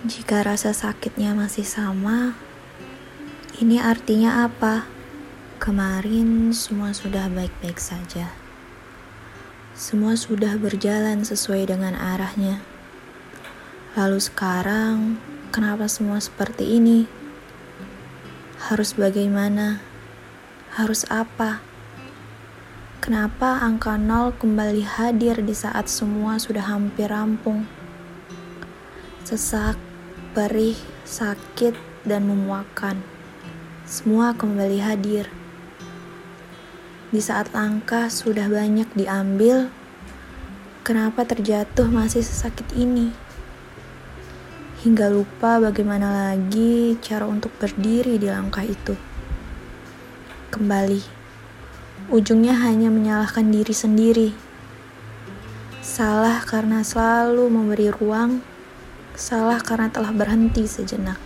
[0.00, 2.32] Jika rasa sakitnya masih sama,
[3.60, 4.88] ini artinya apa?
[5.60, 8.32] Kemarin semua sudah baik-baik saja.
[9.76, 12.64] Semua sudah berjalan sesuai dengan arahnya.
[13.92, 15.20] Lalu sekarang,
[15.52, 17.04] kenapa semua seperti ini?
[18.72, 19.84] Harus bagaimana?
[20.80, 21.60] Harus apa?
[23.04, 27.68] Kenapa angka nol kembali hadir di saat semua sudah hampir rampung?
[29.28, 29.89] Sesak,
[30.30, 31.74] perih, sakit,
[32.06, 33.02] dan memuakan.
[33.82, 35.26] Semua kembali hadir.
[37.10, 39.74] Di saat langkah sudah banyak diambil,
[40.86, 43.10] kenapa terjatuh masih sesakit ini?
[44.86, 48.94] Hingga lupa bagaimana lagi cara untuk berdiri di langkah itu.
[50.54, 51.02] Kembali,
[52.14, 54.30] ujungnya hanya menyalahkan diri sendiri.
[55.82, 58.46] Salah karena selalu memberi ruang
[59.20, 61.20] salah karena telah berhenti sejenak.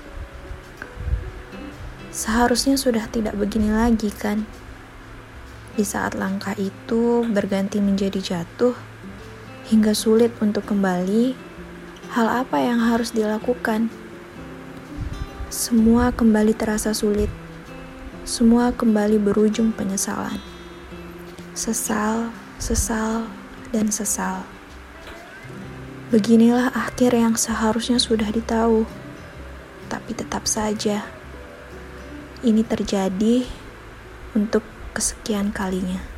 [2.10, 4.42] Seharusnya sudah tidak begini lagi, kan?
[5.78, 8.74] Di saat langkah itu berganti menjadi jatuh,
[9.70, 11.38] hingga sulit untuk kembali,
[12.10, 13.86] hal apa yang harus dilakukan?
[15.54, 17.30] Semua kembali terasa sulit.
[18.26, 20.42] Semua kembali berujung penyesalan.
[21.54, 23.30] Sesal, sesal,
[23.70, 24.42] dan sesal.
[26.14, 28.86] Beginilah akhir yang seharusnya sudah ditahu,
[29.90, 31.02] tapi tetap saja
[32.46, 33.42] ini terjadi
[34.30, 34.62] untuk
[34.94, 36.13] kesekian kalinya.